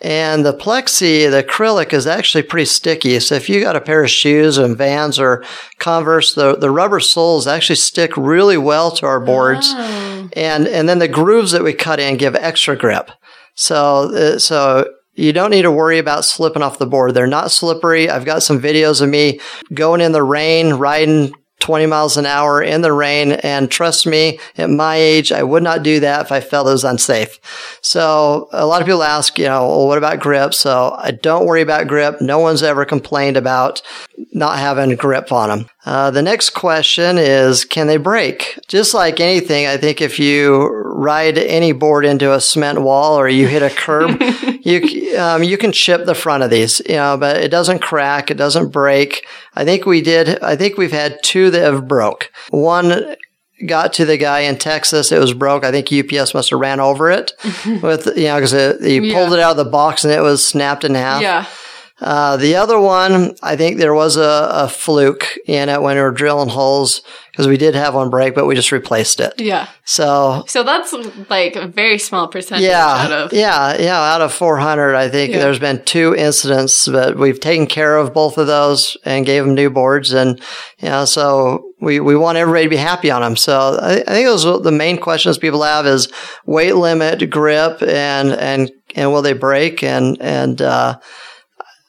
[0.00, 3.18] And the plexi, the acrylic is actually pretty sticky.
[3.18, 5.44] So if you got a pair of shoes and Vans or
[5.78, 9.72] Converse, the, the rubber soles actually stick really well to our boards.
[9.74, 10.30] Oh.
[10.36, 13.10] And, and then the grooves that we cut in give extra grip.
[13.54, 17.12] So, uh, so you don't need to worry about slipping off the board.
[17.14, 18.08] They're not slippery.
[18.08, 19.40] I've got some videos of me
[19.74, 21.32] going in the rain, riding
[21.68, 23.32] 20 miles an hour in the rain.
[23.32, 26.70] And trust me, at my age, I would not do that if I felt it
[26.70, 27.38] was unsafe.
[27.82, 30.54] So a lot of people ask, you know, well, what about grip?
[30.54, 32.22] So I don't worry about grip.
[32.22, 33.82] No one's ever complained about
[34.32, 35.68] not having grip on them.
[35.88, 38.58] Uh, the next question is, can they break?
[38.68, 43.26] Just like anything, I think if you ride any board into a cement wall or
[43.26, 44.20] you hit a curb,
[44.60, 48.30] you um, you can chip the front of these, you know, but it doesn't crack,
[48.30, 49.24] it doesn't break.
[49.54, 50.42] I think we did.
[50.42, 52.30] I think we've had two that have broke.
[52.50, 53.16] One
[53.66, 55.10] got to the guy in Texas.
[55.10, 55.64] It was broke.
[55.64, 57.32] I think UPS must have ran over it
[57.82, 60.84] with, you know, because he pulled it out of the box and it was snapped
[60.84, 61.22] in half.
[61.22, 61.46] Yeah.
[62.00, 66.02] Uh, the other one, I think there was a, a fluke in it when we
[66.02, 69.34] were drilling holes because we did have one break, but we just replaced it.
[69.38, 69.68] Yeah.
[69.84, 70.92] So So that's
[71.28, 73.32] like a very small percentage out yeah, of.
[73.32, 74.00] yeah, yeah.
[74.14, 75.40] Out of 400, I think Yeah.
[75.40, 79.54] there's been two incidents, but we've taken care of both of those and gave them
[79.54, 80.12] new boards.
[80.12, 80.40] And,
[80.78, 83.36] you know, so we, we want everybody to be happy on them.
[83.36, 86.08] So I, I think those are the main questions people have is
[86.46, 89.82] weight limit, grip, and, and, and will they break?
[89.82, 90.98] And, and, uh,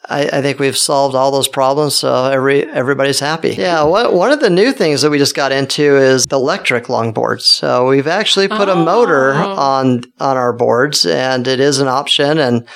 [0.09, 3.51] I, I think we've solved all those problems, so every everybody's happy.
[3.55, 6.85] Yeah, what, one of the new things that we just got into is the electric
[6.85, 7.41] longboards.
[7.41, 9.51] So we've actually put a motor Oh.
[9.55, 12.67] on on our boards, and it is an option, and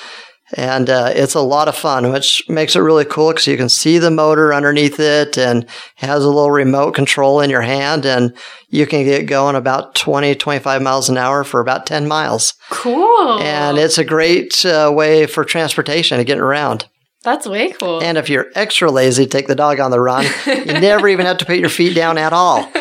[0.56, 3.68] and uh, it's a lot of fun, which makes it really cool because you can
[3.70, 5.66] see the motor underneath it, and
[5.96, 8.36] has a little remote control in your hand, and
[8.68, 12.54] you can get going about 20, 25 miles an hour for about 10 miles.
[12.70, 13.40] Cool.
[13.40, 16.86] And it's a great uh, way for transportation to get around.
[17.24, 18.00] That's way cool.
[18.02, 20.26] And if you're extra lazy, take the dog on the run.
[20.46, 22.70] You never even have to put your feet down at all.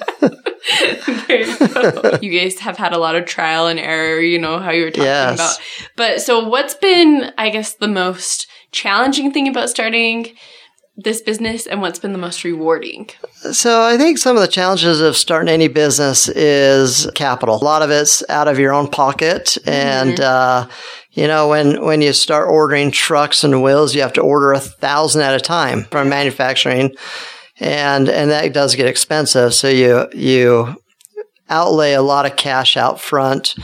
[1.28, 4.84] You you guys have had a lot of trial and error, you know, how you
[4.84, 5.34] were talking Yes.
[5.34, 5.58] about.
[5.96, 10.32] But so what's been, I guess, the most challenging thing about starting
[10.96, 13.08] this business and what's been the most rewarding?
[13.52, 17.56] So I think some of the challenges of starting any business is capital.
[17.56, 19.56] A lot of it's out of your own pocket.
[19.66, 20.66] And, uh,
[21.12, 24.60] you know, when, when you start ordering trucks and wheels, you have to order a
[24.60, 26.94] thousand at a time from manufacturing.
[27.58, 29.52] And, and that does get expensive.
[29.54, 30.76] So you, you
[31.48, 33.54] outlay a lot of cash out front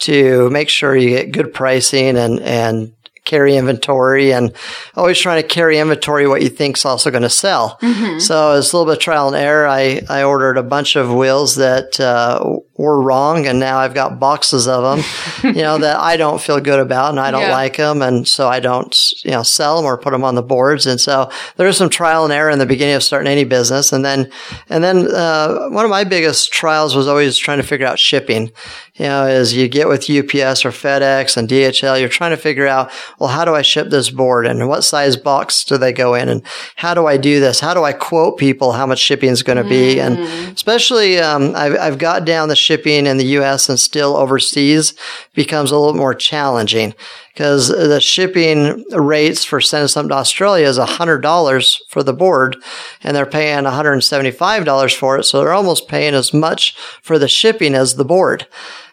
[0.00, 4.52] to make sure you get good pricing and, and carry inventory and
[4.96, 7.78] always trying to carry inventory what you think's also going to sell.
[8.18, 9.66] So it's a little bit of trial and error.
[9.66, 14.18] I, I ordered a bunch of wheels that, uh, were wrong and now I've got
[14.18, 17.52] boxes of them, you know, that I don't feel good about and I don't Yeah.
[17.52, 18.02] like them.
[18.02, 20.84] And so I don't, you know, sell them or put them on the boards.
[20.86, 23.92] And so there's some trial and error in the beginning of starting any business.
[23.92, 24.28] And then,
[24.68, 28.50] and then, uh, one of my biggest trials was always trying to figure out shipping.
[28.96, 32.66] You know, as you get with UPS or FedEx and DHL, you're trying to figure
[32.68, 36.14] out, well, how do I ship this board and what size box do they go
[36.14, 36.42] in and
[36.76, 37.58] how do I do this?
[37.58, 39.98] How do I quote people how much shipping is going to be?
[40.00, 40.18] And
[40.54, 43.68] especially, um, I've, I've got down the shipping in the U.S.
[43.68, 44.94] and still overseas
[45.34, 46.94] becomes a little more challenging
[47.32, 52.56] because the shipping rates for sending something to Australia is $100 for the board
[53.02, 55.24] and they're paying $175 for it.
[55.24, 58.46] So they're almost paying as much for the shipping as the board.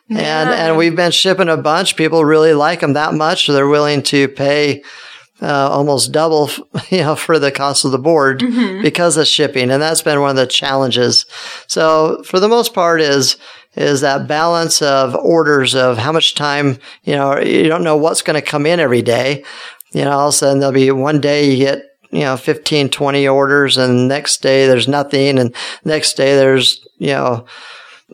[0.10, 1.96] And, and we've been shipping a bunch.
[1.96, 3.46] People really like them that much.
[3.46, 4.84] So they're willing to pay
[5.42, 6.50] uh, almost double,
[6.90, 8.40] you know, for the cost of the board
[8.82, 9.72] because of shipping.
[9.72, 11.26] And that's been one of the challenges.
[11.68, 13.38] So for the most part is,
[13.76, 18.22] is that balance of orders of how much time, you know, you don't know what's
[18.22, 19.44] going to come in every day.
[19.94, 22.90] You know, all of a sudden there'll be one day you get, you know, 15,
[22.90, 25.40] 20 orders and next day there's nothing.
[25.40, 25.56] And
[25.86, 27.46] next day there's, you know,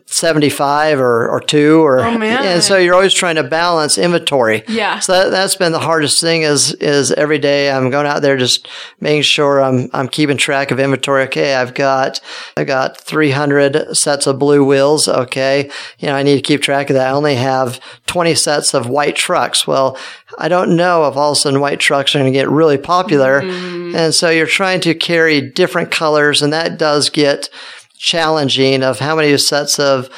[0.06, 4.64] 75 or, or two or Oh, and so you're always trying to balance inventory.
[4.68, 4.98] Yeah.
[4.98, 8.36] so that, that's been the hardest thing is is every day i'm going out there
[8.36, 8.68] just
[9.00, 11.24] making sure i'm i'm keeping track of inventory.
[11.24, 12.20] Okay i've got
[12.56, 15.08] i got 300 sets of blue wheels.
[15.08, 17.08] Okay you know i need to keep track of that.
[17.08, 19.66] I only have 20 sets of white trucks.
[19.66, 19.98] Well
[20.38, 22.78] i don't know if all of a sudden white trucks are going to get really
[22.78, 23.42] popular.
[23.42, 23.96] Mm-hmm.
[23.96, 27.48] And so you're trying to carry different colors and that does get
[27.98, 30.08] challenging of how many sets of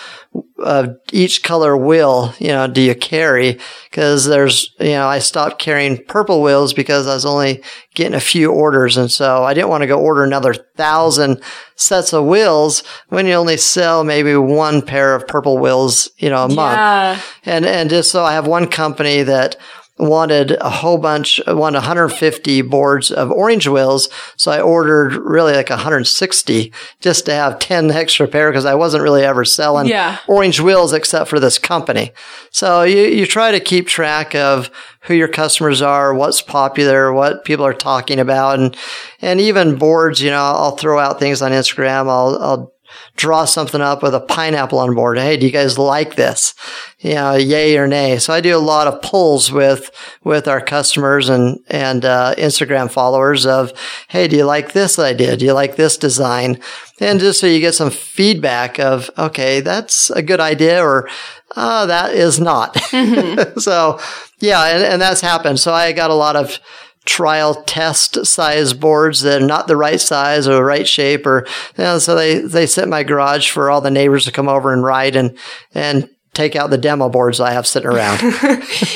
[0.58, 3.58] of each color wheel, you know, do you carry?
[3.90, 7.62] Because there's, you know, I stopped carrying purple wheels because I was only
[7.94, 8.96] getting a few orders.
[8.96, 11.42] And so I didn't want to go order another thousand
[11.76, 16.44] sets of wheels when you only sell maybe one pair of purple wheels, you know,
[16.44, 16.76] a month.
[16.76, 17.20] Yeah.
[17.44, 19.56] And, and just so I have one company that
[20.00, 24.08] wanted a whole bunch, wanted 150 boards of orange wheels.
[24.36, 29.02] So I ordered really like 160 just to have 10 extra pair because I wasn't
[29.02, 30.18] really ever selling Yeah.
[30.26, 32.12] orange wheels except for this company.
[32.50, 34.70] So you, you try to keep track of
[35.02, 38.58] who your customers are, what's popular, what people are talking about.
[38.58, 38.76] And,
[39.22, 42.08] and even boards, you know, I'll throw out things on Instagram.
[42.08, 42.72] I'll, I'll
[43.16, 45.18] draw something up with a pineapple on board.
[45.18, 46.54] Hey, do you guys like this?
[46.98, 48.18] You know, yay or nay.
[48.18, 49.90] So I do a lot of polls with,
[50.24, 53.72] with our customers and, and, uh, Instagram followers of,
[54.08, 55.36] Hey, do you like this idea?
[55.36, 56.60] Do you like this design?
[57.00, 61.08] And just so you get some feedback of, okay, that's a good idea or,
[61.56, 62.76] uh, that is not.
[63.58, 63.98] so
[64.40, 65.60] yeah, and, and that's happened.
[65.60, 66.58] So I got a lot of,
[67.06, 71.46] trial test size boards that are not the right size or the right shape or
[71.76, 74.48] you know, so they they sit in my garage for all the neighbors to come
[74.48, 75.36] over and ride and
[75.74, 78.18] and take out the demo boards I have sitting around.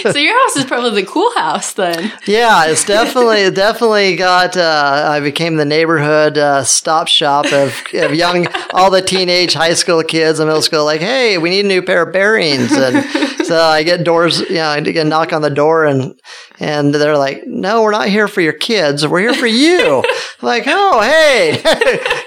[0.02, 2.12] so your house is probably the cool house then.
[2.26, 8.14] yeah, it's definitely definitely got uh, I became the neighborhood uh, stop shop of, of
[8.14, 11.68] young all the teenage high school kids and middle school like, "Hey, we need a
[11.68, 13.04] new pair of bearings." And
[13.44, 16.18] so I get doors, you know, I get a knock on the door and
[16.60, 19.06] and they're like, "No, we're not here for your kids.
[19.06, 20.04] We're here for you."
[20.42, 21.62] Like, "Oh, hey,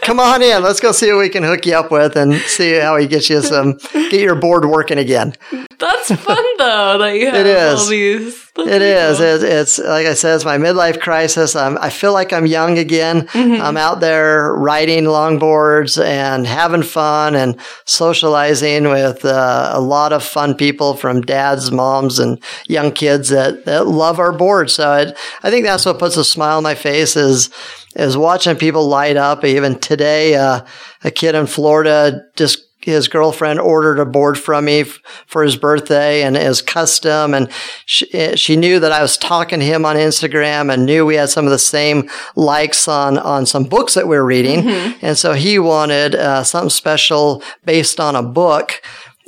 [0.01, 0.63] come on in.
[0.63, 3.29] Let's go see what we can hook you up with and see how we get
[3.29, 5.33] you some get your board working again."
[5.79, 7.79] That's fun though that you have is.
[7.81, 8.43] all these.
[8.55, 9.17] That's It is.
[9.17, 9.27] cool.
[9.27, 11.55] It's, it's like I said, it's my midlife crisis.
[11.55, 13.27] I'm, I feel like I'm young again.
[13.35, 20.23] I'm out there riding longboards and having fun and socializing with uh, a lot of
[20.23, 24.71] fun people from dads, moms, and young kids that, that love our board.
[24.71, 27.49] So it, I think that's what puts a smile on my face is
[27.95, 29.43] is watching people light up.
[29.43, 30.61] Even today, uh,
[31.03, 35.55] a kid in Florida just his girlfriend ordered a board from me f- for his
[35.55, 37.49] birthday and it was custom and
[37.85, 41.29] she, she knew that I was talking to him on Instagram and knew we had
[41.29, 44.67] some of the same likes on, on some books that we were reading.
[45.01, 48.81] And so he wanted uh, something special based on a book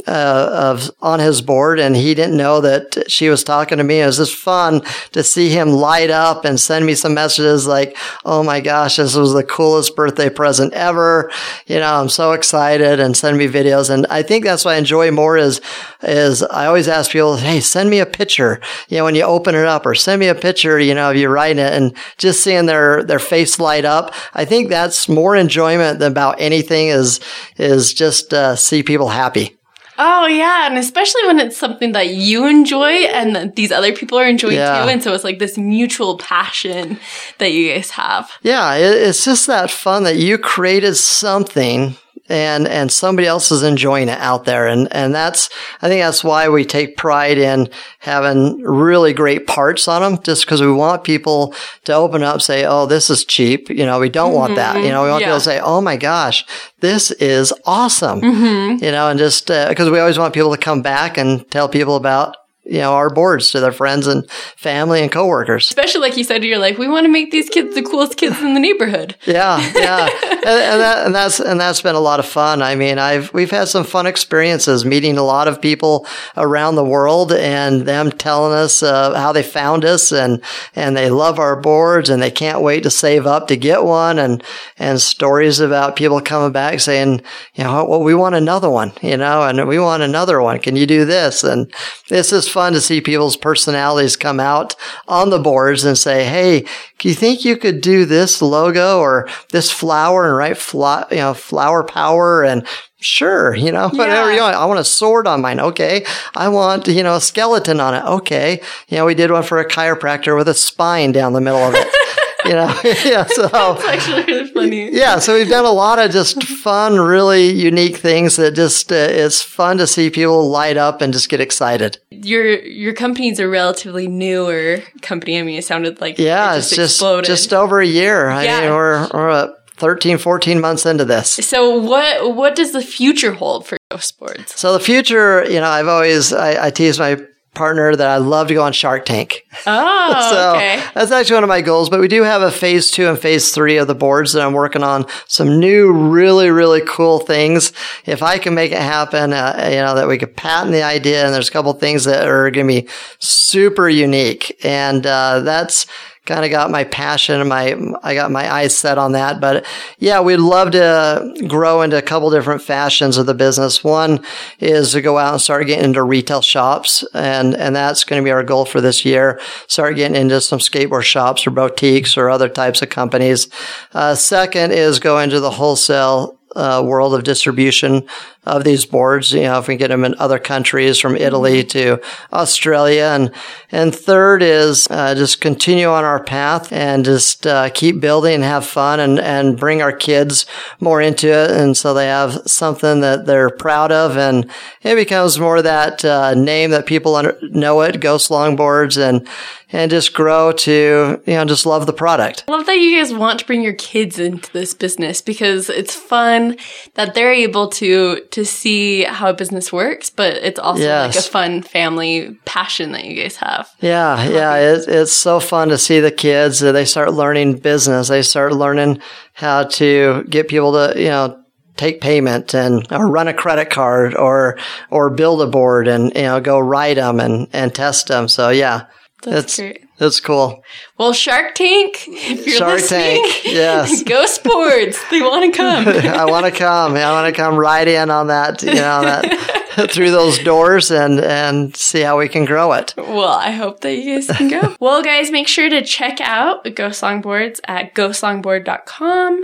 [0.09, 4.01] uh, of on his board, and he didn't know that she was talking to me.
[4.01, 7.95] It was just fun to see him light up and send me some messages like,
[8.25, 11.31] "Oh my gosh, this was the coolest birthday present ever!"
[11.67, 13.91] You know, I'm so excited, and send me videos.
[13.91, 15.61] And I think that's what I enjoy more is
[16.01, 19.53] is I always ask people, "Hey, send me a picture." You know, when you open
[19.53, 20.79] it up, or send me a picture.
[20.79, 24.13] You know, of you writing it, and just seeing their their face light up.
[24.33, 26.87] I think that's more enjoyment than about anything.
[26.87, 27.19] Is
[27.57, 29.58] is just uh, see people happy.
[30.01, 34.17] Oh yeah, and especially when it's something that you enjoy and that these other people
[34.17, 34.83] are enjoying Yeah.
[34.83, 36.97] too, and so it's like this mutual passion
[37.39, 38.31] that you guys have.
[38.41, 41.95] Yeah, it's just that fun that you created something
[42.29, 44.67] and and somebody else is enjoying it out there.
[44.67, 45.49] And and that's
[45.81, 50.45] I think that's why we take pride in having really great parts on them just
[50.45, 51.53] because we want people
[51.85, 53.69] to open up say oh this is cheap.
[53.69, 54.75] You know we don't want that.
[54.75, 54.85] Mm-hmm.
[54.85, 55.27] You know we want yeah.
[55.27, 56.45] people to say oh my gosh
[56.79, 58.21] this is awesome.
[58.21, 58.83] Mm-hmm.
[58.83, 61.67] You know and just uh, because we always want people to come back and tell
[61.67, 62.35] people about
[62.69, 65.67] you know, our boards to their friends and family and coworkers.
[65.67, 68.39] Especially like you said, you're like, we want to make these kids the coolest kids
[68.41, 69.15] in the neighborhood.
[69.25, 72.61] Yeah, yeah, and, and, that, and that's and that's been a lot of fun.
[72.61, 76.05] I mean, I've we've had some fun experiences meeting a lot of people
[76.37, 80.41] around the world, and them telling us uh, how they found us, and
[80.75, 84.19] and they love our boards, and they can't wait to save up to get one,
[84.19, 84.43] and
[84.77, 87.21] and stories about people coming back saying,
[87.55, 90.59] you know, well, we want another one, you know, and we want another one.
[90.59, 91.43] Can you do this?
[91.43, 91.73] And
[92.09, 94.75] this is fun to see people's personalities come out
[95.07, 96.65] on the boards and say, hey,
[96.99, 101.17] do you think you could do this logo or this flower and write fla- you
[101.17, 102.65] know, flower power and
[103.01, 104.35] Sure, you know, whatever Yeah.
[104.35, 104.55] you want.
[104.57, 105.61] I want a sword on mine.
[105.61, 106.05] Okay.
[106.35, 108.03] I want, you know, a skeleton on it.
[108.03, 108.61] Okay.
[108.89, 111.75] You know, we did one for a chiropractor with a spine down the middle of
[111.75, 111.87] it.
[112.49, 112.71] you know,
[113.05, 113.25] yeah.
[113.27, 113.45] So,
[113.77, 114.89] It's actually really funny.
[114.91, 118.95] yeah, so we've done a lot of just fun, really unique things that just uh,
[118.95, 121.99] it's fun to see people light up and just get excited.
[122.11, 122.45] Your
[122.83, 125.39] your company's a relatively newer company.
[125.39, 127.25] I mean, it sounded like Yeah, it it's just exploded.
[127.25, 128.29] just over a year.
[128.29, 128.61] I Yeah.
[128.61, 129.47] mean, we're we're uh,
[129.77, 131.29] 13, 14 months into this.
[131.31, 134.53] so what what does the future hold for Ghost Boards?
[134.59, 137.15] So the future, you know, I've always I, I tease my
[137.53, 139.45] partner that I love to go on Shark Tank.
[139.65, 140.83] Oh, so okay.
[140.93, 141.89] that's actually one of my goals.
[141.89, 144.53] But we do have a phase two and phase three of the boards that I'm
[144.53, 145.05] working on.
[145.27, 147.73] Some new, really, really cool things.
[148.05, 151.25] If I can make it happen, uh, you know, that we could patent the idea,
[151.25, 152.89] and there's a couple things that are going to be
[153.19, 155.85] super unique, and uh, that's
[156.29, 159.41] kind of got my passion and my I got my eyes set on that.
[159.41, 159.65] But
[159.97, 163.83] yeah, we'd love to grow into a couple different fashions of the business.
[163.83, 164.23] One
[164.59, 168.23] is to go out and start getting into retail shops, and and that's going to
[168.25, 169.41] be our goal for this year.
[169.67, 173.49] Start getting into some skateboard shops or boutiques or other types of companies.
[173.93, 178.07] Uh, second is go into the wholesale uh, world of distribution
[178.43, 179.31] of these boards.
[179.31, 182.01] You know, if we get them in other countries from Italy to
[182.33, 183.31] Australia, and
[183.71, 188.43] and third is uh, just continue on our path and just uh, keep building and
[188.43, 190.45] have fun and and bring our kids
[190.79, 194.49] more into it, and so they have something that they're proud of, and
[194.81, 199.27] it becomes more that uh, name that people know it, Ghost Longboards, and
[199.71, 202.43] and just grow to you know just love the product.
[202.47, 205.95] I love that you guys want to bring your kids into this business because it's
[205.95, 206.57] fun
[206.95, 211.21] that they're able to to see how a business works, but it's also like a
[211.21, 213.69] fun family passion that you guys have.
[213.79, 216.63] Yeah, yeah, it, it's so fun to see the kids.
[216.63, 218.07] uh, They start learning business.
[218.07, 219.01] They start learning
[219.33, 221.41] how to get people to, you know,
[221.77, 224.57] take payment and or run a credit card or
[224.89, 228.27] or build a board and you know go write them and and test them.
[228.27, 228.87] So yeah,
[229.23, 229.83] That's great.
[229.99, 230.63] it's cool.
[230.97, 234.03] Well, Shark Tank, if you're Shark listening, Tank, yes.
[234.07, 234.97] go sports.
[235.11, 235.87] They want to come.
[235.87, 236.95] I want to come.
[236.95, 238.61] I want to come right in on that.
[238.61, 242.93] You know that through those doors and and see how we can grow it.
[242.97, 244.75] Well, I hope that you guys can go.
[244.79, 249.43] well, guys, make sure to check out Ghost Longboards at ghostlongboard.com.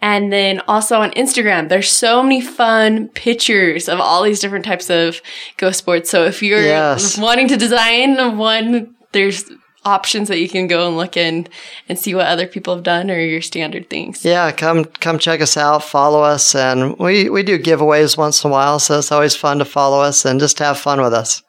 [0.00, 4.90] And then also on Instagram, there's so many fun pictures of all these different types
[4.90, 5.20] of
[5.56, 6.08] ghost boards.
[6.08, 7.18] So if you're Yes.
[7.18, 9.44] wanting to design one, there's
[9.84, 11.48] options that you can go and look in
[11.88, 14.24] and see what other people have done or your standard things.
[14.24, 18.50] Yeah, come come check us out, follow us, and we we do giveaways once in
[18.50, 21.42] a while, so it's always fun to follow us and just have fun with us.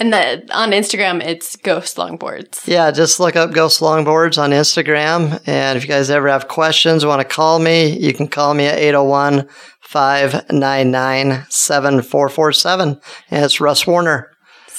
[0.00, 2.66] And the, on Instagram, it's Ghost Longboards.
[2.66, 7.04] Yeah, just look up Ghost Longboards on Instagram, and if you guys ever have questions,
[7.04, 9.48] want to call me, you can call me at 801
[9.80, 13.00] 599 7447,
[13.30, 14.29] and it's Russ Warner.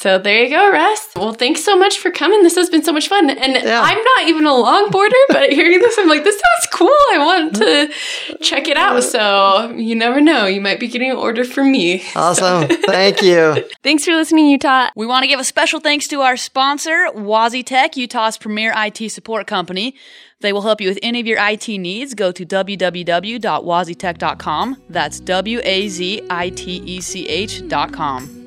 [0.01, 1.09] So there you go, Russ.
[1.15, 2.41] Well, thanks so much for coming.
[2.41, 3.29] This has been so much fun.
[3.29, 3.81] And Yeah.
[3.83, 6.89] I'm not even a longboarder, but hearing this, I'm like, this sounds cool.
[7.13, 7.91] I want to
[8.41, 9.03] check it out.
[9.03, 10.47] So you never know.
[10.47, 12.01] You might be getting an order from me.
[12.15, 12.67] Awesome.
[12.87, 13.63] Thank you.
[13.83, 14.89] Thanks for listening, Utah.
[14.95, 19.07] We want to give a special thanks to our sponsor, Wazi Tech, Utah's premier IT
[19.11, 19.93] support company.
[20.39, 22.15] They will help you with any of your IT needs.
[22.15, 24.77] Go to www.wazitech.com.
[24.89, 28.40] That's W A Z I T E C H.com.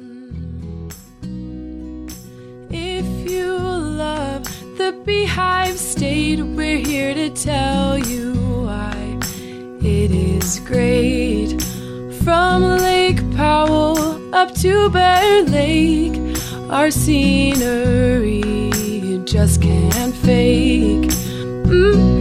[5.04, 8.32] Beehive State, we're here to tell you
[8.64, 9.18] why
[9.82, 11.60] it is great.
[12.24, 16.18] From Lake Powell up to Bear Lake,
[16.70, 21.10] our scenery you just can't fake.
[21.68, 22.13] Mm-mm-mm.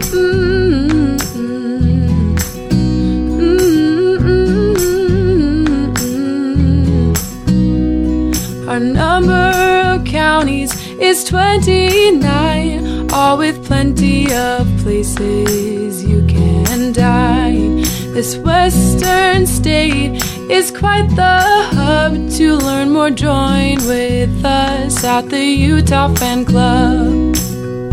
[11.04, 17.82] Is 29, all with plenty of places you can dine.
[18.14, 21.40] This western state is quite the
[21.76, 22.14] hub.
[22.38, 27.34] To learn more, join with us at the Utah Fan Club.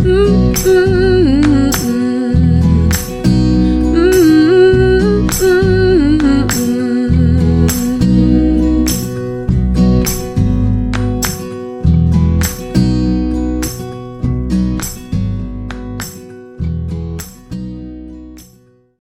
[0.08, 1.02] Mm-mm-mm-mm.